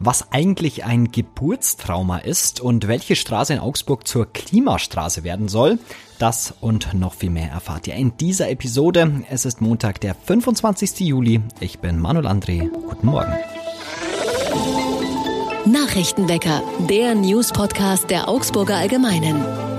was 0.00 0.32
eigentlich 0.32 0.84
ein 0.84 1.12
Geburtstrauma 1.12 2.18
ist 2.18 2.60
und 2.60 2.88
welche 2.88 3.14
Straße 3.14 3.52
in 3.52 3.60
Augsburg 3.60 4.08
zur 4.08 4.32
Klimastraße 4.32 5.22
werden 5.22 5.48
soll. 5.48 5.78
Das 6.18 6.54
und 6.60 6.94
noch 6.94 7.14
viel 7.14 7.30
mehr 7.30 7.50
erfahrt 7.50 7.86
ihr 7.86 7.94
in 7.94 8.16
dieser 8.16 8.50
Episode. 8.50 9.22
Es 9.30 9.44
ist 9.44 9.60
Montag, 9.60 10.00
der 10.00 10.14
25. 10.14 11.00
Juli. 11.00 11.40
Ich 11.60 11.78
bin 11.78 11.98
Manuel 11.98 12.26
André. 12.26 12.68
Guten 12.68 13.06
Morgen. 13.06 13.32
Nachrichtenwecker, 15.66 16.62
der 16.88 17.14
News-Podcast 17.14 18.10
der 18.10 18.28
Augsburger 18.28 18.76
Allgemeinen. 18.76 19.69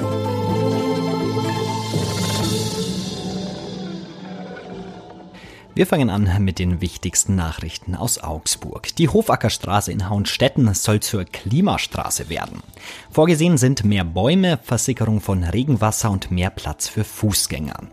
Wir 5.73 5.88
fangen 5.88 6.09
an 6.09 6.29
mit 6.43 6.59
den 6.59 6.81
wichtigsten 6.81 7.35
Nachrichten 7.35 7.95
aus 7.95 8.21
Augsburg. 8.21 8.93
Die 8.97 9.07
Hofackerstraße 9.07 9.89
in 9.89 10.09
Hauenstetten 10.09 10.73
soll 10.73 10.99
zur 10.99 11.23
Klimastraße 11.23 12.27
werden. 12.27 12.62
Vorgesehen 13.09 13.57
sind 13.57 13.85
mehr 13.85 14.03
Bäume, 14.03 14.59
Versickerung 14.62 15.21
von 15.21 15.45
Regenwasser 15.45 16.12
und 16.12 16.29
mehr 16.29 16.49
Platz 16.49 16.89
für 16.89 17.05
Fußgänger. 17.05 17.84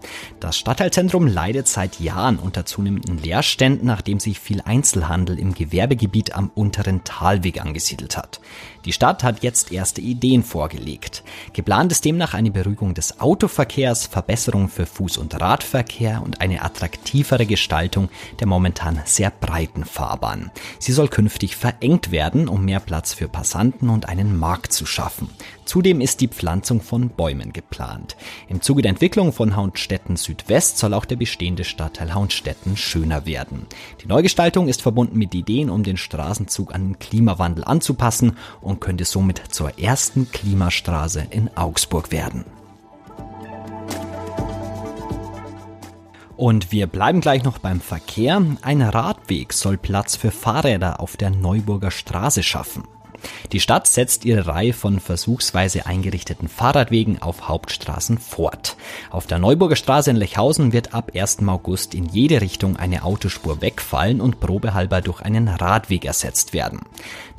Das 0.41 0.59
Stadtteilzentrum 0.59 1.29
leidet 1.29 1.69
seit 1.69 2.01
Jahren 2.01 2.41
unter 2.41 2.67
zunehmenden 2.67 3.19
Leerständen, 3.19 3.87
nachdem 3.87 4.19
sich 4.19 4.41
viel 4.41 4.61
Einzelhandel 4.63 5.39
im 5.39 5.55
Gewerbegebiet 5.55 6.35
am 6.35 6.51
unteren 6.53 7.05
Talweg 7.05 7.61
angesiedelt 7.61 8.17
hat. 8.17 8.41
Die 8.87 8.93
Stadt 8.93 9.23
hat 9.23 9.43
jetzt 9.43 9.71
erste 9.71 10.01
Ideen 10.01 10.43
vorgelegt. 10.43 11.23
Geplant 11.53 11.93
ist 11.93 12.05
demnach 12.05 12.35
eine 12.35 12.51
Beruhigung 12.51 12.95
des 12.95 13.21
Autoverkehrs, 13.21 14.07
Verbesserung 14.07 14.69
für 14.69 14.85
Fuß- 14.85 15.19
und 15.19 15.41
Radverkehr 15.41 16.23
und 16.25 16.41
eine 16.41 16.63
attraktivere 16.63 17.47
Gestaltung 17.47 17.68
der 17.69 18.47
momentan 18.47 19.01
sehr 19.05 19.31
breiten 19.31 19.85
Fahrbahn. 19.85 20.51
Sie 20.79 20.93
soll 20.93 21.09
künftig 21.09 21.57
verengt 21.57 22.11
werden, 22.11 22.49
um 22.49 22.65
mehr 22.65 22.81
Platz 22.81 23.15
für 23.15 23.29
Passanten 23.29 23.89
und 23.89 24.09
einen 24.09 24.37
Markt 24.39 24.73
zu 24.73 24.87
schaffen. 24.87 25.31
Zudem 25.65 26.01
ist 26.01 26.23
die 26.23 26.29
Pflanzung 26.29 26.81
von 26.81 27.11
Bäumen 27.11 27.53
geplant. 27.53 28.17
Im 28.49 28.63
Zuge 28.63 28.81
der 28.81 28.91
Entwicklung 28.91 29.35
von 29.35 29.55
Hauenstetten 29.55 30.17
Südwest 30.17 30.79
soll 30.79 30.95
auch 30.95 31.05
der 31.05 31.17
bestehende 31.17 31.65
Stadtteil 31.65 32.15
Hauenstetten 32.15 32.77
schöner 32.77 33.27
werden. 33.27 33.67
Die 34.03 34.09
Neugestaltung 34.09 34.69
ist 34.69 34.81
verbunden 34.81 35.19
mit 35.19 35.35
Ideen, 35.35 35.69
um 35.69 35.83
den 35.83 35.99
Straßenzug 35.99 36.75
an 36.75 36.85
den 36.85 36.99
Klimawandel 36.99 37.65
anzupassen 37.65 38.39
und 38.63 38.81
könnte 38.81 39.05
somit 39.05 39.43
zur 39.51 39.79
ersten 39.79 40.31
Klimastraße 40.33 41.27
in 41.31 41.55
Augsburg 41.55 42.13
werden. 42.13 42.45
Und 46.39 46.71
wir 46.71 46.87
bleiben 46.87 47.21
gleich 47.21 47.43
noch 47.43 47.59
beim 47.59 47.81
Verkehr. 47.81 48.41
Ein 48.63 48.81
Radweg 48.81 49.53
soll 49.53 49.77
Platz 49.77 50.15
für 50.15 50.31
Fahrräder 50.31 51.01
auf 51.01 51.17
der 51.17 51.31
Neuburger 51.31 51.91
Straße 51.91 52.45
schaffen. 52.45 52.85
Die 53.53 53.61
Stadt 53.61 53.87
setzt 53.87 54.25
ihre 54.25 54.47
Reihe 54.47 54.73
von 54.73 55.01
versuchsweise 55.01 55.87
eingerichteten 55.87 56.49
Fahrradwegen 56.49 57.23
auf 57.23 57.49
Hauptstraßen 57.49 58.19
fort. 58.19 58.77
Auf 59.11 59.27
der 59.27 59.39
Neuburger 59.39 59.77
Straße 59.77 60.11
in 60.11 60.17
Lechhausen 60.17 60.73
wird 60.73 60.95
ab 60.95 61.13
1. 61.15 61.39
August 61.47 61.95
in 61.95 62.07
jede 62.07 62.41
Richtung 62.41 62.77
eine 62.77 63.05
Autospur 63.05 63.61
wegfallen 63.61 64.21
und 64.21 64.41
probehalber 64.41 65.01
durch 65.01 65.23
einen 65.23 65.49
Radweg 65.49 66.05
ersetzt 66.05 66.53
werden. 66.53 66.81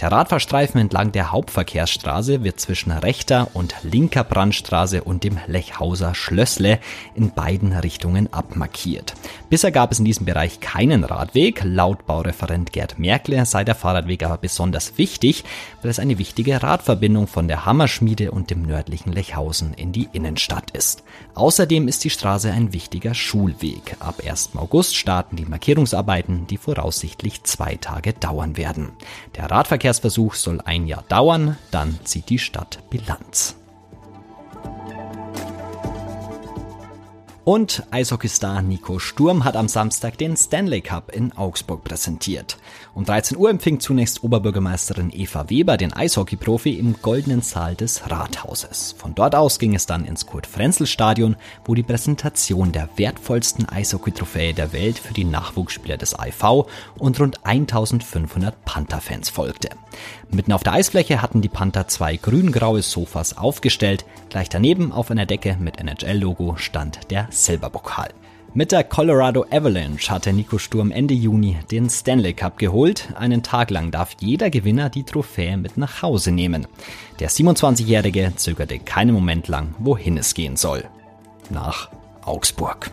Der 0.01 0.11
Radfahrstreifen 0.11 0.79
entlang 0.79 1.11
der 1.11 1.31
Hauptverkehrsstraße 1.31 2.43
wird 2.43 2.59
zwischen 2.59 2.91
rechter 2.91 3.49
und 3.53 3.75
linker 3.83 4.23
Brandstraße 4.23 5.03
und 5.03 5.23
dem 5.23 5.37
Lechhauser 5.47 6.15
Schlössle 6.15 6.79
in 7.15 7.31
beiden 7.31 7.73
Richtungen 7.73 8.31
abmarkiert. 8.33 9.13
Bisher 9.49 9.71
gab 9.71 9.91
es 9.91 9.99
in 9.99 10.05
diesem 10.05 10.25
Bereich 10.25 10.59
keinen 10.59 11.03
Radweg. 11.03 11.61
Laut 11.63 12.05
Baureferent 12.05 12.71
Gerd 12.71 12.97
Merkle 12.97 13.45
sei 13.45 13.63
der 13.63 13.75
Fahrradweg 13.75 14.23
aber 14.23 14.37
besonders 14.37 14.97
wichtig, 14.97 15.43
weil 15.81 15.91
es 15.91 15.99
eine 15.99 16.17
wichtige 16.17 16.61
Radverbindung 16.61 17.27
von 17.27 17.47
der 17.47 17.65
Hammerschmiede 17.65 18.31
und 18.31 18.49
dem 18.49 18.63
nördlichen 18.63 19.11
Lechhausen 19.11 19.73
in 19.73 19.91
die 19.91 20.09
Innenstadt 20.11 20.71
ist. 20.71 21.03
Außerdem 21.35 21.87
ist 21.87 22.03
die 22.03 22.09
Straße 22.09 22.51
ein 22.51 22.73
wichtiger 22.73 23.13
Schulweg. 23.13 23.95
Ab 23.99 24.21
1. 24.25 24.51
August 24.55 24.95
starten 24.95 25.35
die 25.35 25.45
Markierungsarbeiten, 25.45 26.47
die 26.47 26.57
voraussichtlich 26.57 27.43
zwei 27.43 27.75
Tage 27.75 28.13
dauern 28.13 28.57
werden. 28.57 28.89
Der 29.35 29.49
Radverkehrsversuch 29.49 30.35
soll 30.35 30.61
ein 30.61 30.87
Jahr 30.87 31.03
dauern, 31.07 31.57
dann 31.71 31.99
zieht 32.03 32.29
die 32.29 32.39
Stadt 32.39 32.79
Bilanz. 32.89 33.55
Und 37.49 37.81
Eishockeystar 37.89 38.61
Nico 38.61 38.99
Sturm 38.99 39.43
hat 39.43 39.55
am 39.55 39.67
Samstag 39.67 40.19
den 40.19 40.37
Stanley 40.37 40.81
Cup 40.81 41.11
in 41.11 41.35
Augsburg 41.35 41.83
präsentiert. 41.83 42.57
Um 42.93 43.05
13 43.05 43.35
Uhr 43.37 43.49
empfing 43.49 43.79
zunächst 43.79 44.23
Oberbürgermeisterin 44.23 45.09
Eva 45.11 45.49
Weber 45.49 45.75
den 45.75 45.91
Eishockeyprofi 45.91 46.73
im 46.73 47.01
goldenen 47.01 47.41
Saal 47.41 47.73
des 47.73 48.07
Rathauses. 48.07 48.93
Von 48.99 49.15
dort 49.15 49.33
aus 49.33 49.57
ging 49.57 49.73
es 49.73 49.87
dann 49.87 50.05
ins 50.05 50.27
Kurt-Frenzel-Stadion, 50.27 51.37
wo 51.65 51.73
die 51.73 51.81
Präsentation 51.81 52.71
der 52.71 52.87
wertvollsten 52.97 53.67
Eishockey-Trophäe 53.67 54.53
der 54.53 54.71
Welt 54.71 54.99
für 54.99 55.15
die 55.15 55.25
Nachwuchsspieler 55.25 55.97
des 55.97 56.13
IV 56.13 56.65
und 56.99 57.19
rund 57.19 57.43
1500 57.47 58.63
Panther-Fans 58.63 59.31
folgte. 59.31 59.69
Mitten 60.29 60.53
auf 60.53 60.63
der 60.63 60.73
Eisfläche 60.73 61.23
hatten 61.23 61.41
die 61.41 61.49
Panther 61.49 61.87
zwei 61.87 62.15
grün-graue 62.15 62.83
Sofas 62.83 63.35
aufgestellt. 63.35 64.05
Gleich 64.29 64.49
daneben 64.49 64.91
auf 64.91 65.09
einer 65.09 65.25
Decke 65.25 65.57
mit 65.59 65.79
NHL-Logo 65.79 66.55
stand 66.57 67.09
der 67.09 67.27
Silberpokal. 67.45 68.09
Mit 68.53 68.71
der 68.71 68.83
Colorado 68.83 69.45
Avalanche 69.51 70.09
hatte 70.09 70.33
Nico 70.33 70.57
Sturm 70.57 70.91
Ende 70.91 71.13
Juni 71.13 71.57
den 71.69 71.89
Stanley 71.89 72.33
Cup 72.33 72.57
geholt. 72.57 73.09
Einen 73.15 73.43
Tag 73.43 73.69
lang 73.69 73.91
darf 73.91 74.15
jeder 74.19 74.49
Gewinner 74.49 74.89
die 74.89 75.03
Trophäe 75.03 75.55
mit 75.55 75.77
nach 75.77 76.01
Hause 76.01 76.31
nehmen. 76.31 76.65
Der 77.19 77.29
27-Jährige 77.29 78.33
zögerte 78.35 78.79
keinen 78.79 79.13
Moment 79.13 79.47
lang, 79.47 79.75
wohin 79.77 80.17
es 80.17 80.33
gehen 80.33 80.57
soll. 80.57 80.83
Nach 81.51 81.89
Augsburg. 82.25 82.91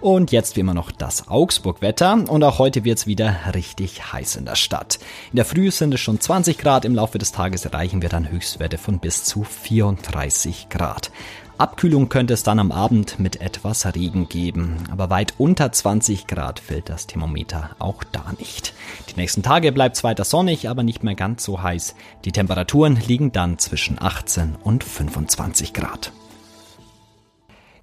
Und 0.00 0.30
jetzt 0.30 0.54
wie 0.54 0.60
immer 0.60 0.74
noch 0.74 0.92
das 0.92 1.26
Augsburg-Wetter. 1.28 2.24
Und 2.28 2.44
auch 2.44 2.58
heute 2.58 2.84
wird 2.84 2.98
es 2.98 3.06
wieder 3.06 3.36
richtig 3.54 4.12
heiß 4.12 4.36
in 4.36 4.44
der 4.44 4.54
Stadt. 4.54 5.00
In 5.32 5.36
der 5.36 5.44
Früh 5.44 5.70
sind 5.72 5.92
es 5.92 6.00
schon 6.00 6.20
20 6.20 6.56
Grad, 6.58 6.84
im 6.84 6.94
Laufe 6.94 7.18
des 7.18 7.32
Tages 7.32 7.64
erreichen 7.64 8.00
wir 8.00 8.08
dann 8.08 8.30
Höchstwerte 8.30 8.78
von 8.78 9.00
bis 9.00 9.24
zu 9.24 9.42
34 9.42 10.68
Grad. 10.68 11.10
Abkühlung 11.58 12.08
könnte 12.08 12.34
es 12.34 12.44
dann 12.44 12.60
am 12.60 12.70
Abend 12.70 13.18
mit 13.18 13.40
etwas 13.40 13.84
Regen 13.84 14.28
geben, 14.28 14.76
aber 14.92 15.10
weit 15.10 15.34
unter 15.38 15.72
20 15.72 16.28
Grad 16.28 16.60
fällt 16.60 16.88
das 16.88 17.08
Thermometer 17.08 17.70
auch 17.80 18.04
da 18.04 18.32
nicht. 18.38 18.74
Die 19.10 19.16
nächsten 19.16 19.42
Tage 19.42 19.72
bleibt 19.72 19.96
es 19.96 20.04
weiter 20.04 20.22
sonnig, 20.22 20.68
aber 20.68 20.84
nicht 20.84 21.02
mehr 21.02 21.16
ganz 21.16 21.42
so 21.42 21.60
heiß. 21.60 21.96
Die 22.24 22.30
Temperaturen 22.30 22.94
liegen 22.94 23.32
dann 23.32 23.58
zwischen 23.58 24.00
18 24.00 24.54
und 24.62 24.84
25 24.84 25.72
Grad. 25.72 26.12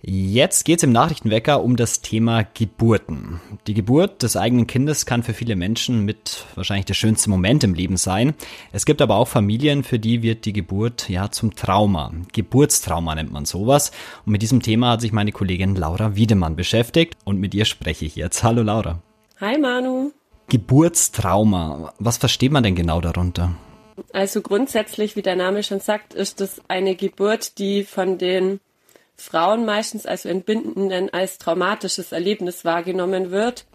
Jetzt 0.07 0.65
geht 0.65 0.77
es 0.77 0.83
im 0.83 0.91
Nachrichtenwecker 0.91 1.63
um 1.63 1.77
das 1.77 2.01
Thema 2.01 2.43
Geburten. 2.43 3.41
Die 3.65 3.73
Geburt 3.73 4.21
des 4.21 4.37
eigenen 4.37 4.67
Kindes 4.67 5.07
kann 5.07 5.23
für 5.23 5.33
viele 5.33 5.55
Menschen 5.55 6.05
mit 6.05 6.45
wahrscheinlich 6.53 6.85
der 6.85 6.93
schönste 6.93 7.31
Moment 7.31 7.63
im 7.63 7.73
Leben 7.73 7.97
sein. 7.97 8.35
Es 8.71 8.85
gibt 8.85 9.01
aber 9.01 9.15
auch 9.15 9.27
Familien, 9.27 9.83
für 9.83 9.97
die 9.97 10.21
wird 10.21 10.45
die 10.45 10.53
Geburt 10.53 11.09
ja 11.09 11.31
zum 11.31 11.55
Trauma. 11.55 12.11
Geburtstrauma 12.33 13.15
nennt 13.15 13.31
man 13.31 13.45
sowas. 13.45 13.91
Und 14.27 14.33
mit 14.33 14.43
diesem 14.43 14.61
Thema 14.61 14.91
hat 14.91 15.01
sich 15.01 15.11
meine 15.11 15.31
Kollegin 15.31 15.75
Laura 15.75 16.15
Wiedemann 16.15 16.55
beschäftigt 16.55 17.17
und 17.23 17.39
mit 17.39 17.55
ihr 17.55 17.65
spreche 17.65 18.05
ich 18.05 18.15
jetzt. 18.15 18.43
Hallo 18.43 18.61
Laura. 18.61 19.01
Hi 19.39 19.57
Manu. 19.57 20.11
Geburtstrauma. 20.49 21.95
Was 21.97 22.17
versteht 22.17 22.51
man 22.51 22.61
denn 22.61 22.75
genau 22.75 23.01
darunter? 23.01 23.55
Also 24.13 24.41
grundsätzlich, 24.41 25.15
wie 25.15 25.23
der 25.23 25.35
Name 25.35 25.63
schon 25.63 25.79
sagt, 25.79 26.13
ist 26.13 26.41
es 26.41 26.61
eine 26.67 26.95
Geburt, 26.95 27.57
die 27.57 27.83
von 27.83 28.19
den 28.19 28.59
Frauen 29.17 29.65
meistens 29.65 30.05
als 30.05 30.25
entbindenden, 30.25 31.13
als 31.13 31.37
traumatisches 31.37 32.11
Erlebnis 32.11 32.65
wahrgenommen 32.65 33.31
wird. 33.31 33.65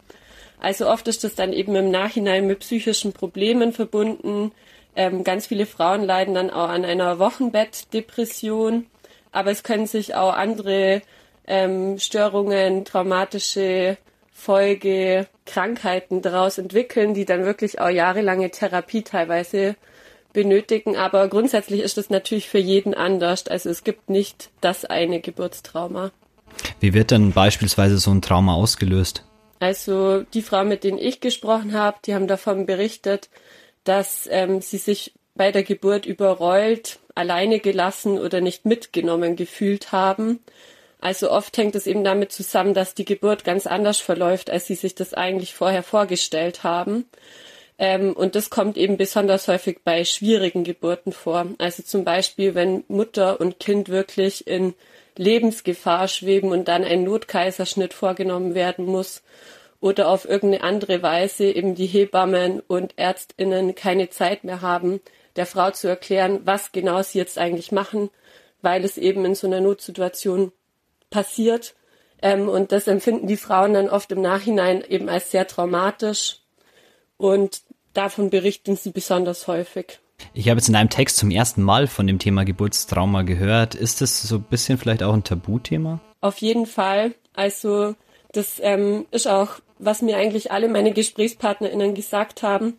Also 0.60 0.88
oft 0.88 1.08
ist 1.08 1.24
das 1.24 1.34
dann 1.34 1.52
eben 1.52 1.74
im 1.74 1.90
Nachhinein 1.90 2.46
mit 2.46 2.60
psychischen 2.60 3.12
Problemen 3.12 3.72
verbunden. 3.72 4.52
Ähm, 4.94 5.24
ganz 5.24 5.46
viele 5.46 5.66
Frauen 5.66 6.04
leiden 6.04 6.34
dann 6.34 6.50
auch 6.50 6.68
an 6.68 6.84
einer 6.84 7.18
Wochenbettdepression, 7.18 8.86
aber 9.32 9.50
es 9.50 9.62
können 9.62 9.86
sich 9.86 10.14
auch 10.14 10.34
andere 10.34 11.00
ähm, 11.46 11.98
Störungen, 11.98 12.84
traumatische 12.84 13.96
Folge, 14.32 15.26
Krankheiten 15.46 16.22
daraus 16.22 16.58
entwickeln, 16.58 17.14
die 17.14 17.24
dann 17.24 17.44
wirklich 17.44 17.80
auch 17.80 17.88
jahrelange 17.88 18.50
Therapie 18.50 19.02
teilweise 19.02 19.76
benötigen. 20.32 20.96
Aber 20.96 21.28
grundsätzlich 21.28 21.80
ist 21.80 21.98
es 21.98 22.10
natürlich 22.10 22.48
für 22.48 22.58
jeden 22.58 22.94
anders. 22.94 23.46
Also 23.48 23.70
es 23.70 23.84
gibt 23.84 24.10
nicht 24.10 24.50
das 24.60 24.84
eine 24.84 25.20
Geburtstrauma. 25.20 26.10
Wie 26.80 26.94
wird 26.94 27.10
denn 27.10 27.32
beispielsweise 27.32 27.98
so 27.98 28.10
ein 28.10 28.22
Trauma 28.22 28.54
ausgelöst? 28.54 29.24
Also 29.60 30.22
die 30.22 30.42
Frau, 30.42 30.64
mit 30.64 30.84
denen 30.84 30.98
ich 30.98 31.20
gesprochen 31.20 31.74
habe, 31.74 31.98
die 32.06 32.14
haben 32.14 32.26
davon 32.26 32.66
berichtet, 32.66 33.28
dass 33.84 34.28
ähm, 34.30 34.60
sie 34.62 34.78
sich 34.78 35.12
bei 35.34 35.52
der 35.52 35.62
Geburt 35.62 36.06
überrollt, 36.06 36.98
alleine 37.14 37.60
gelassen 37.60 38.18
oder 38.18 38.40
nicht 38.40 38.64
mitgenommen 38.64 39.36
gefühlt 39.36 39.92
haben. 39.92 40.40
Also 41.00 41.30
oft 41.30 41.56
hängt 41.56 41.74
es 41.76 41.86
eben 41.86 42.04
damit 42.04 42.32
zusammen, 42.32 42.74
dass 42.74 42.94
die 42.94 43.04
Geburt 43.04 43.44
ganz 43.44 43.66
anders 43.66 43.98
verläuft, 43.98 44.50
als 44.50 44.66
sie 44.66 44.74
sich 44.74 44.94
das 44.94 45.14
eigentlich 45.14 45.54
vorher 45.54 45.82
vorgestellt 45.82 46.62
haben. 46.62 47.06
Ähm, 47.80 48.12
und 48.12 48.34
das 48.34 48.50
kommt 48.50 48.76
eben 48.76 48.98
besonders 48.98 49.48
häufig 49.48 49.78
bei 49.82 50.04
schwierigen 50.04 50.64
Geburten 50.64 51.12
vor. 51.12 51.46
Also 51.56 51.82
zum 51.82 52.04
Beispiel, 52.04 52.54
wenn 52.54 52.84
Mutter 52.88 53.40
und 53.40 53.58
Kind 53.58 53.88
wirklich 53.88 54.46
in 54.46 54.74
Lebensgefahr 55.16 56.06
schweben 56.06 56.50
und 56.50 56.68
dann 56.68 56.84
ein 56.84 57.04
Notkaiserschnitt 57.04 57.94
vorgenommen 57.94 58.54
werden 58.54 58.84
muss 58.84 59.22
oder 59.80 60.08
auf 60.10 60.28
irgendeine 60.28 60.62
andere 60.62 61.02
Weise 61.02 61.44
eben 61.44 61.74
die 61.74 61.86
Hebammen 61.86 62.60
und 62.60 62.92
Ärztinnen 62.98 63.74
keine 63.74 64.10
Zeit 64.10 64.44
mehr 64.44 64.60
haben, 64.60 65.00
der 65.36 65.46
Frau 65.46 65.70
zu 65.70 65.88
erklären, 65.88 66.40
was 66.44 66.72
genau 66.72 67.00
sie 67.00 67.16
jetzt 67.16 67.38
eigentlich 67.38 67.72
machen, 67.72 68.10
weil 68.60 68.84
es 68.84 68.98
eben 68.98 69.24
in 69.24 69.34
so 69.34 69.46
einer 69.46 69.62
Notsituation 69.62 70.52
passiert. 71.08 71.74
Ähm, 72.20 72.46
und 72.46 72.72
das 72.72 72.88
empfinden 72.88 73.26
die 73.26 73.38
Frauen 73.38 73.72
dann 73.72 73.88
oft 73.88 74.12
im 74.12 74.20
Nachhinein 74.20 74.84
eben 74.86 75.08
als 75.08 75.30
sehr 75.30 75.46
traumatisch. 75.46 76.40
Und 77.16 77.62
davon 77.94 78.30
berichten 78.30 78.76
sie 78.76 78.90
besonders 78.90 79.46
häufig. 79.46 80.00
Ich 80.34 80.48
habe 80.48 80.58
jetzt 80.58 80.68
in 80.68 80.76
einem 80.76 80.90
Text 80.90 81.16
zum 81.16 81.30
ersten 81.30 81.62
Mal 81.62 81.86
von 81.86 82.06
dem 82.06 82.18
Thema 82.18 82.44
Geburtstrauma 82.44 83.22
gehört. 83.22 83.74
Ist 83.74 84.00
das 84.00 84.22
so 84.22 84.36
ein 84.36 84.42
bisschen 84.42 84.78
vielleicht 84.78 85.02
auch 85.02 85.14
ein 85.14 85.24
Tabuthema? 85.24 86.00
Auf 86.20 86.38
jeden 86.38 86.66
Fall. 86.66 87.14
Also 87.34 87.94
das 88.32 88.60
ähm, 88.60 89.06
ist 89.10 89.26
auch, 89.26 89.60
was 89.78 90.02
mir 90.02 90.16
eigentlich 90.16 90.52
alle 90.52 90.68
meine 90.68 90.92
GesprächspartnerInnen 90.92 91.94
gesagt 91.94 92.42
haben, 92.42 92.74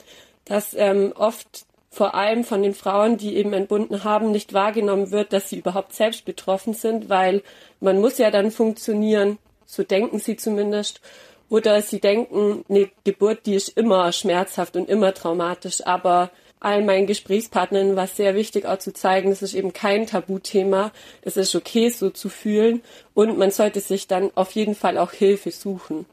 dass 0.45 0.73
ähm, 0.75 1.13
oft 1.15 1.65
vor 1.89 2.15
allem 2.15 2.45
von 2.45 2.63
den 2.63 2.73
Frauen, 2.73 3.17
die 3.17 3.35
eben 3.35 3.51
entbunden 3.51 4.05
haben, 4.05 4.31
nicht 4.31 4.53
wahrgenommen 4.53 5.11
wird, 5.11 5.33
dass 5.33 5.49
sie 5.49 5.57
überhaupt 5.57 5.93
selbst 5.93 6.23
betroffen 6.23 6.73
sind, 6.73 7.09
weil 7.09 7.43
man 7.81 7.99
muss 7.99 8.17
ja 8.17 8.31
dann 8.31 8.51
funktionieren, 8.51 9.39
so 9.65 9.83
denken 9.83 10.19
sie 10.19 10.37
zumindest. 10.37 11.01
Oder 11.51 11.81
sie 11.81 11.99
denken, 11.99 12.63
eine 12.69 12.89
Geburt, 13.03 13.45
die 13.45 13.55
ist 13.55 13.67
immer 13.77 14.13
schmerzhaft 14.13 14.77
und 14.77 14.87
immer 14.87 15.13
traumatisch. 15.13 15.85
Aber 15.85 16.31
all 16.61 16.81
meinen 16.81 17.07
Gesprächspartnern 17.07 17.97
war 17.97 18.05
es 18.05 18.15
sehr 18.15 18.35
wichtig, 18.35 18.65
auch 18.65 18.79
zu 18.79 18.93
zeigen, 18.93 19.33
es 19.33 19.41
ist 19.41 19.53
eben 19.53 19.73
kein 19.73 20.07
Tabuthema. 20.07 20.93
Es 21.23 21.35
ist 21.35 21.53
okay, 21.53 21.89
so 21.89 22.09
zu 22.09 22.29
fühlen. 22.29 22.81
Und 23.13 23.37
man 23.37 23.51
sollte 23.51 23.81
sich 23.81 24.07
dann 24.07 24.31
auf 24.33 24.51
jeden 24.53 24.75
Fall 24.75 24.97
auch 24.97 25.11
Hilfe 25.11 25.51
suchen. 25.51 26.05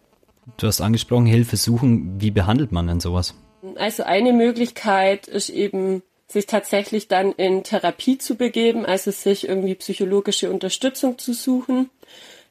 Du 0.57 0.67
hast 0.67 0.81
angesprochen, 0.81 1.27
Hilfe 1.27 1.57
suchen. 1.57 2.21
Wie 2.21 2.33
behandelt 2.33 2.73
man 2.73 2.89
denn 2.89 2.99
sowas? 2.99 3.37
Also 3.77 4.03
eine 4.03 4.33
Möglichkeit 4.33 5.29
ist 5.29 5.51
eben, 5.51 6.03
sich 6.27 6.47
tatsächlich 6.47 7.07
dann 7.07 7.31
in 7.31 7.63
Therapie 7.63 8.19
zu 8.19 8.35
begeben, 8.35 8.85
also 8.85 9.13
sich 9.13 9.49
irgendwie 9.49 9.77
psychologische 9.77 10.51
Unterstützung 10.51 11.17
zu 11.17 11.33
suchen. 11.33 11.91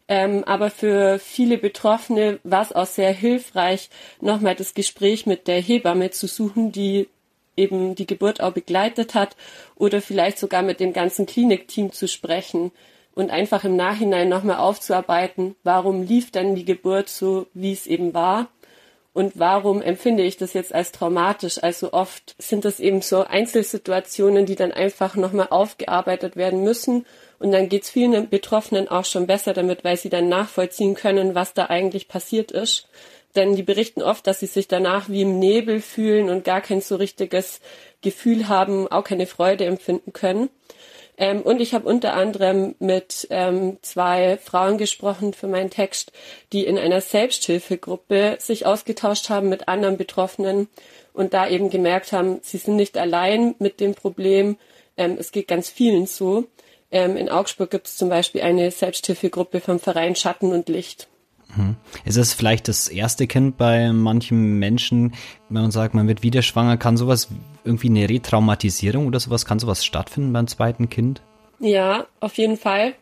Ähm, 0.08 0.44
aber 0.46 0.70
für 0.70 1.20
viele 1.20 1.58
Betroffene 1.58 2.40
war 2.44 2.62
es 2.62 2.72
auch 2.72 2.86
sehr 2.86 3.12
hilfreich, 3.12 3.90
nochmal 4.22 4.56
das 4.56 4.74
Gespräch 4.74 5.26
mit 5.26 5.48
der 5.48 5.60
Hebamme 5.62 6.12
zu 6.12 6.28
suchen, 6.28 6.72
die 6.72 7.10
eben 7.58 7.96
die 7.96 8.08
Geburt 8.08 8.40
auch 8.40 8.54
begleitet 8.54 9.16
hat 9.16 9.36
oder 9.76 10.02
vielleicht 10.02 10.40
sogar 10.40 10.62
mit 10.62 10.80
dem 10.80 10.94
ganzen 10.94 11.26
Klinikteam 11.26 11.92
zu 11.92 12.08
sprechen 12.08 12.72
und 13.16 13.32
einfach 13.32 13.64
im 13.64 13.76
Nachhinein 13.76 14.30
nochmal 14.30 14.58
aufzuarbeiten, 14.58 15.56
warum 15.64 16.04
lief 16.04 16.32
dann 16.32 16.56
die 16.56 16.66
Geburt 16.66 17.10
so, 17.10 17.48
wie 17.54 17.74
es 17.74 17.88
eben 17.88 18.14
war 18.14 18.48
und 19.14 19.40
warum 19.40 19.82
empfinde 19.82 20.24
ich 20.24 20.38
das 20.38 20.54
jetzt 20.54 20.74
als 20.74 20.92
traumatisch. 20.92 21.62
Also 21.62 21.92
oft 21.92 22.36
sind 22.38 22.64
das 22.64 22.80
eben 22.80 23.02
so 23.02 23.24
Einzelsituationen, 23.24 24.46
die 24.46 24.56
dann 24.56 24.72
einfach 24.72 25.16
nochmal 25.16 25.48
aufgearbeitet 25.50 26.36
werden 26.36 26.64
müssen 26.64 27.06
und 27.40 27.52
dann 27.52 27.70
geht's 27.70 27.90
vielen 27.90 28.30
Betroffenen 28.30 28.88
auch 28.88 29.06
schon 29.06 29.28
besser 29.28 29.54
damit, 29.54 29.84
weil 29.84 29.98
sie 29.98 30.10
dann 30.10 30.30
nachvollziehen 30.30 30.96
können, 30.96 31.36
was 31.36 31.54
da 31.54 31.66
eigentlich 31.66 32.08
passiert 32.08 32.52
ist. 32.52 32.88
Denn 33.36 33.56
die 33.56 33.64
berichten 33.64 34.02
oft, 34.02 34.26
dass 34.26 34.40
sie 34.40 34.48
sich 34.48 34.68
danach 34.68 35.10
wie 35.10 35.22
im 35.22 35.38
Nebel 35.38 35.82
fühlen 35.82 36.30
und 36.30 36.44
gar 36.44 36.62
kein 36.62 36.82
so 36.82 36.96
richtiges 36.96 37.60
Gefühl 38.02 38.48
haben, 38.48 38.88
auch 38.88 39.04
keine 39.04 39.28
Freude 39.28 39.66
empfinden 39.66 40.14
können. 40.14 40.50
Ähm, 41.18 41.42
und 41.42 41.62
ich 41.62 41.74
habe 41.74 41.88
unter 41.88 42.14
anderem 42.14 42.76
mit 42.80 43.28
ähm, 43.32 43.78
zwei 43.82 44.38
Frauen 44.38 44.78
gesprochen 44.78 45.34
für 45.34 45.48
meinen 45.48 45.72
Text, 45.72 46.12
die 46.54 46.66
in 46.66 46.78
einer 46.78 47.02
Selbsthilfegruppe 47.02 48.38
sich 48.40 48.66
ausgetauscht 48.66 49.30
haben 49.30 49.50
mit 49.50 49.68
anderen 49.68 49.98
Betroffenen 49.98 50.68
und 51.14 51.34
da 51.34 51.48
eben 51.50 51.70
gemerkt 51.70 52.12
haben, 52.12 52.40
sie 52.44 52.60
sind 52.60 52.76
nicht 52.76 52.98
allein 52.98 53.56
mit 53.58 53.80
dem 53.80 53.96
Problem. 53.96 54.58
Ähm, 54.96 55.18
es 55.20 55.32
geht 55.32 55.48
ganz 55.48 55.70
vielen 55.70 56.06
so. 56.06 56.46
Ähm, 56.92 57.18
in 57.18 57.30
Augsburg 57.30 57.70
gibt 57.70 57.88
es 57.88 57.98
zum 57.98 58.10
Beispiel 58.10 58.42
eine 58.42 58.72
Selbsthilfegruppe 58.72 59.60
vom 59.60 59.80
Verein 59.80 60.16
Schatten 60.16 60.54
und 60.54 60.70
Licht. 60.70 61.08
Mhm. 61.56 61.76
Ist 62.06 62.18
es 62.18 62.34
vielleicht 62.34 62.68
das 62.68 62.88
erste 62.88 63.28
Kind 63.28 63.58
bei 63.58 63.92
manchen 63.92 64.60
Menschen, 64.60 65.14
wenn 65.50 65.64
man 65.64 65.72
sagt, 65.72 65.94
man 65.94 66.08
wird 66.08 66.24
wieder 66.24 66.42
schwanger, 66.42 66.78
kann 66.78 66.98
sowas 66.98 67.30
irgendwie 67.64 67.90
eine 67.90 68.10
Retraumatisierung 68.10 69.08
oder 69.08 69.20
sowas, 69.20 69.46
kann 69.46 69.60
sowas 69.60 69.86
stattfinden 69.86 70.34
beim 70.34 70.48
zweiten 70.48 70.90
Kind? 70.90 71.22
Ja, 71.60 72.06
auf 72.20 72.38
jeden 72.38 72.58
Fall. 72.58 72.94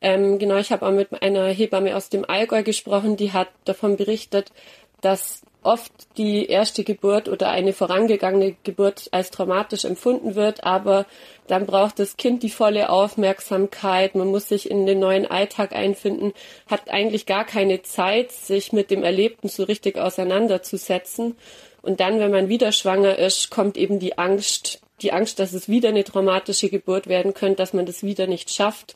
Ähm, 0.00 0.38
genau, 0.38 0.56
ich 0.56 0.72
habe 0.72 0.86
auch 0.86 0.92
mit 0.92 1.22
einer 1.22 1.46
Hebamme 1.46 1.96
aus 1.96 2.08
dem 2.08 2.28
Allgäu 2.28 2.62
gesprochen, 2.62 3.16
die 3.16 3.32
hat 3.32 3.48
davon 3.64 3.96
berichtet, 3.96 4.52
dass 5.00 5.42
oft 5.62 5.92
die 6.16 6.46
erste 6.46 6.84
Geburt 6.84 7.28
oder 7.28 7.50
eine 7.50 7.72
vorangegangene 7.72 8.56
Geburt 8.62 9.08
als 9.12 9.30
traumatisch 9.30 9.84
empfunden 9.84 10.34
wird, 10.34 10.64
aber 10.64 11.06
dann 11.46 11.66
braucht 11.66 11.98
das 11.98 12.16
Kind 12.16 12.42
die 12.42 12.50
volle 12.50 12.90
Aufmerksamkeit, 12.90 14.14
man 14.14 14.28
muss 14.28 14.48
sich 14.48 14.70
in 14.70 14.86
den 14.86 14.98
neuen 14.98 15.26
Alltag 15.26 15.72
einfinden, 15.72 16.32
hat 16.66 16.90
eigentlich 16.90 17.26
gar 17.26 17.44
keine 17.44 17.82
Zeit, 17.82 18.32
sich 18.32 18.72
mit 18.72 18.90
dem 18.90 19.02
Erlebten 19.02 19.48
so 19.48 19.64
richtig 19.64 19.98
auseinanderzusetzen. 19.98 21.36
Und 21.82 22.00
dann, 22.00 22.20
wenn 22.20 22.30
man 22.30 22.48
wieder 22.48 22.72
schwanger 22.72 23.18
ist, 23.18 23.50
kommt 23.50 23.76
eben 23.76 23.98
die 23.98 24.16
Angst, 24.18 24.80
die 25.02 25.12
Angst, 25.12 25.38
dass 25.38 25.52
es 25.52 25.68
wieder 25.68 25.90
eine 25.90 26.04
traumatische 26.04 26.68
Geburt 26.68 27.06
werden 27.06 27.34
könnte, 27.34 27.56
dass 27.56 27.72
man 27.72 27.86
das 27.86 28.02
wieder 28.02 28.26
nicht 28.26 28.50
schafft. 28.50 28.94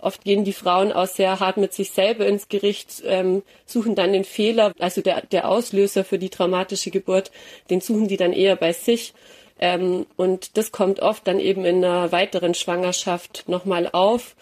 Oft 0.00 0.24
gehen 0.24 0.44
die 0.44 0.52
Frauen 0.52 0.92
auch 0.92 1.06
sehr 1.06 1.40
hart 1.40 1.56
mit 1.56 1.72
sich 1.72 1.90
selber 1.90 2.26
ins 2.26 2.48
Gericht, 2.48 3.02
ähm, 3.04 3.42
suchen 3.66 3.94
dann 3.94 4.12
den 4.12 4.24
Fehler, 4.24 4.72
also 4.78 5.00
der, 5.00 5.22
der 5.22 5.48
Auslöser 5.48 6.04
für 6.04 6.18
die 6.18 6.30
traumatische 6.30 6.90
Geburt, 6.90 7.30
den 7.70 7.80
suchen 7.80 8.08
die 8.08 8.16
dann 8.16 8.32
eher 8.32 8.56
bei 8.56 8.72
sich. 8.72 9.14
Ähm, 9.58 10.06
und 10.16 10.56
das 10.56 10.70
kommt 10.70 11.00
oft 11.00 11.26
dann 11.26 11.40
eben 11.40 11.64
in 11.64 11.84
einer 11.84 12.12
weiteren 12.12 12.54
Schwangerschaft 12.54 13.44
nochmal 13.48 13.88
auf. 13.92 14.36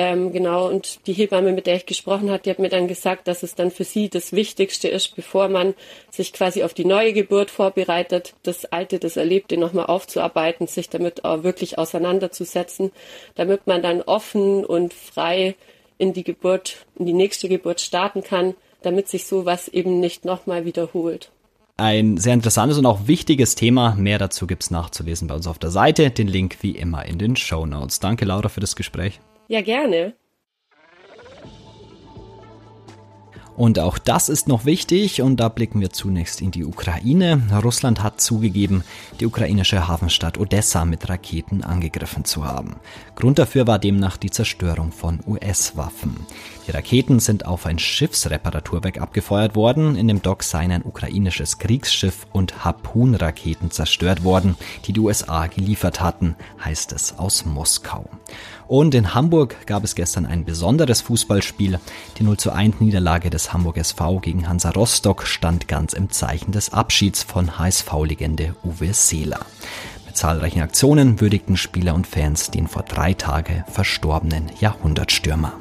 Ähm, 0.00 0.30
genau, 0.30 0.68
und 0.68 1.08
die 1.08 1.12
Hebamme, 1.12 1.50
mit 1.50 1.66
der 1.66 1.74
ich 1.74 1.84
gesprochen 1.84 2.30
habe, 2.30 2.40
die 2.40 2.50
hat 2.50 2.60
mir 2.60 2.68
dann 2.68 2.86
gesagt, 2.86 3.26
dass 3.26 3.42
es 3.42 3.56
dann 3.56 3.72
für 3.72 3.82
sie 3.82 4.08
das 4.08 4.32
Wichtigste 4.32 4.86
ist, 4.86 5.16
bevor 5.16 5.48
man 5.48 5.74
sich 6.08 6.32
quasi 6.32 6.62
auf 6.62 6.72
die 6.72 6.84
neue 6.84 7.12
Geburt 7.12 7.50
vorbereitet, 7.50 8.34
das 8.44 8.64
Alte, 8.64 9.00
das 9.00 9.16
Erlebte 9.16 9.56
nochmal 9.56 9.86
aufzuarbeiten, 9.86 10.68
sich 10.68 10.88
damit 10.88 11.24
auch 11.24 11.42
wirklich 11.42 11.78
auseinanderzusetzen, 11.78 12.92
damit 13.34 13.66
man 13.66 13.82
dann 13.82 14.00
offen 14.02 14.64
und 14.64 14.94
frei 14.94 15.56
in 15.98 16.12
die 16.12 16.22
Geburt, 16.22 16.86
in 16.96 17.06
die 17.06 17.12
nächste 17.12 17.48
Geburt 17.48 17.80
starten 17.80 18.22
kann, 18.22 18.54
damit 18.82 19.08
sich 19.08 19.26
sowas 19.26 19.66
eben 19.66 19.98
nicht 19.98 20.24
nochmal 20.24 20.64
wiederholt. 20.64 21.32
Ein 21.76 22.18
sehr 22.18 22.34
interessantes 22.34 22.78
und 22.78 22.86
auch 22.86 23.08
wichtiges 23.08 23.56
Thema. 23.56 23.96
Mehr 23.96 24.18
dazu 24.18 24.46
gibt's 24.46 24.70
nachzulesen 24.70 25.26
bei 25.26 25.34
uns 25.34 25.48
auf 25.48 25.58
der 25.58 25.70
Seite. 25.70 26.10
Den 26.10 26.28
Link 26.28 26.58
wie 26.60 26.76
immer 26.76 27.04
in 27.04 27.18
den 27.18 27.34
Show 27.34 27.66
Notes. 27.66 27.98
Danke, 27.98 28.24
Laura, 28.24 28.48
für 28.48 28.60
das 28.60 28.76
Gespräch. 28.76 29.18
Ja, 29.48 29.60
gerne. 29.62 30.14
Und 33.58 33.80
auch 33.80 33.98
das 33.98 34.28
ist 34.28 34.46
noch 34.46 34.66
wichtig 34.66 35.20
und 35.20 35.38
da 35.38 35.48
blicken 35.48 35.80
wir 35.80 35.90
zunächst 35.90 36.40
in 36.40 36.52
die 36.52 36.64
Ukraine. 36.64 37.42
Russland 37.60 38.04
hat 38.04 38.20
zugegeben, 38.20 38.84
die 39.18 39.26
ukrainische 39.26 39.88
Hafenstadt 39.88 40.38
Odessa 40.38 40.84
mit 40.84 41.08
Raketen 41.08 41.64
angegriffen 41.64 42.24
zu 42.24 42.44
haben. 42.44 42.76
Grund 43.16 43.40
dafür 43.40 43.66
war 43.66 43.80
demnach 43.80 44.16
die 44.16 44.30
Zerstörung 44.30 44.92
von 44.92 45.18
US-Waffen. 45.26 46.24
Die 46.68 46.70
Raketen 46.70 47.18
sind 47.18 47.46
auf 47.46 47.66
ein 47.66 47.80
Schiffsreparaturwerk 47.80 49.00
abgefeuert 49.00 49.56
worden. 49.56 49.96
In 49.96 50.06
dem 50.06 50.22
Dock 50.22 50.44
seien 50.44 50.70
ein 50.70 50.84
ukrainisches 50.84 51.58
Kriegsschiff 51.58 52.28
und 52.30 52.64
Harpoon-Raketen 52.64 53.72
zerstört 53.72 54.22
worden, 54.22 54.54
die 54.84 54.92
die 54.92 55.00
USA 55.00 55.48
geliefert 55.48 56.00
hatten, 56.00 56.36
heißt 56.62 56.92
es 56.92 57.18
aus 57.18 57.44
Moskau. 57.44 58.08
Und 58.68 58.94
in 58.94 59.14
Hamburg 59.14 59.66
gab 59.66 59.82
es 59.82 59.94
gestern 59.94 60.26
ein 60.26 60.44
besonderes 60.44 61.00
Fußballspiel. 61.00 61.80
Die 62.18 62.22
0 62.22 62.36
zu 62.36 62.52
1 62.52 62.80
Niederlage 62.80 63.30
des 63.30 63.47
Hamburg 63.52 63.76
SV 63.76 64.20
gegen 64.20 64.48
Hansa 64.48 64.70
Rostock 64.70 65.26
stand 65.26 65.68
ganz 65.68 65.92
im 65.92 66.10
Zeichen 66.10 66.52
des 66.52 66.72
Abschieds 66.72 67.22
von 67.22 67.58
HSV-Legende 67.58 68.54
Uwe 68.64 68.92
Seeler. 68.92 69.40
Mit 70.06 70.16
zahlreichen 70.16 70.62
Aktionen 70.62 71.20
würdigten 71.20 71.56
Spieler 71.56 71.94
und 71.94 72.06
Fans 72.06 72.50
den 72.50 72.68
vor 72.68 72.82
drei 72.82 73.14
Tagen 73.14 73.64
verstorbenen 73.68 74.50
Jahrhundertstürmer. 74.60 75.52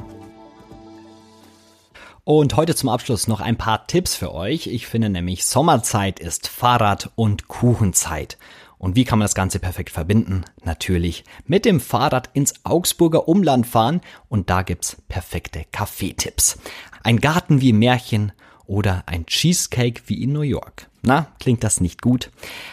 Und 2.23 2.57
heute 2.57 2.75
zum 2.75 2.89
Abschluss 2.89 3.27
noch 3.29 3.39
ein 3.39 3.55
paar 3.55 3.87
Tipps 3.87 4.15
für 4.15 4.33
euch. 4.33 4.67
Ich 4.67 4.85
finde 4.85 5.09
nämlich 5.09 5.45
Sommerzeit 5.45 6.19
ist 6.19 6.47
Fahrrad- 6.47 7.09
und 7.15 7.47
Kuchenzeit. 7.47 8.37
Und 8.77 8.95
wie 8.95 9.05
kann 9.05 9.17
man 9.17 9.25
das 9.25 9.33
Ganze 9.33 9.59
perfekt 9.59 9.89
verbinden? 9.89 10.43
Natürlich 10.63 11.23
mit 11.45 11.65
dem 11.65 11.79
Fahrrad 11.79 12.29
ins 12.33 12.53
Augsburger 12.63 13.27
Umland 13.27 13.65
fahren 13.65 14.01
und 14.29 14.49
da 14.49 14.61
gibt's 14.61 14.97
perfekte 15.07 15.63
Kaffeetipps. 15.71 16.59
Ein 17.07 17.21
Garten 17.21 17.61
wie 17.61 17.71
Märchen 17.71 18.33
oder 18.65 19.03
ein 19.05 19.25
Cheesecake 19.27 20.01
wie 20.07 20.21
in 20.21 20.33
New 20.33 20.41
York. 20.41 20.89
Na, 21.03 21.27
klingt 21.39 21.63
das 21.63 21.79
nicht 21.79 22.01
gut? 22.01 22.31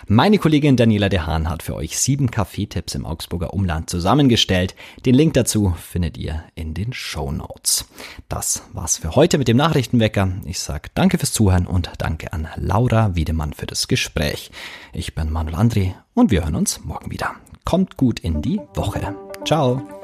Meine 0.09 0.39
Kollegin 0.39 0.77
Daniela 0.77 1.09
De 1.09 1.21
Haan 1.21 1.49
hat 1.49 1.63
für 1.63 1.77
euch 1.77 1.97
sieben 1.97 2.33
Kaffeetipps 2.33 2.97
im 2.97 3.07
Augsburger 3.07 3.55
Umland 3.55 3.89
zusammengestellt. 3.89 4.75
Den 5.07 5.15
Link 5.15 5.35
dazu 5.35 5.77
findet 5.81 6.19
ihr 6.19 6.43
in 6.57 6.75
den 6.75 6.93
Show 6.93 7.31
Notes. 7.31 7.85
Das 8.29 8.65
war's 8.73 8.99
für 8.99 9.15
heute 9.15 9.39
mit 9.39 9.47
dem 9.47 9.57
Nachrichtenwecker. 9.57 10.33
Ich 10.47 10.59
sag 10.59 10.93
danke 10.97 11.19
fürs 11.19 11.33
Zuhören 11.33 11.69
und 11.69 11.93
danke 11.99 12.33
an 12.33 12.49
Laura 12.57 13.15
Wiedemann 13.15 13.53
für 13.53 13.67
das 13.67 13.87
Gespräch. 13.87 14.51
Ich 14.93 15.15
bin 15.15 15.31
Manuel 15.31 15.55
André 15.55 15.95
und 16.13 16.33
wir 16.33 16.43
hören 16.43 16.57
uns 16.57 16.81
morgen 16.81 17.13
wieder. 17.13 17.37
Kommt 17.65 17.97
gut 17.97 18.19
in 18.19 18.43
die 18.43 18.61
Woche. 18.75 19.15
Ciao. 19.45 20.04